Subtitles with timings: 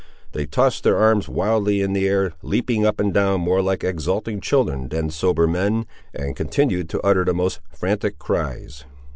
[0.31, 4.41] They tossed their arms wildly in the air, leaping up and down more like exulting
[4.41, 8.83] children than sober men, and continued to utter the most frantic cries.